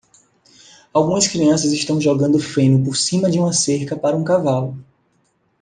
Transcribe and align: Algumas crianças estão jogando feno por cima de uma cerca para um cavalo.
Algumas 0.91 1.27
crianças 1.27 1.71
estão 1.73 2.01
jogando 2.01 2.39
feno 2.39 2.83
por 2.83 2.97
cima 2.97 3.29
de 3.29 3.37
uma 3.37 3.53
cerca 3.53 3.95
para 3.95 4.17
um 4.17 4.23
cavalo. 4.23 4.83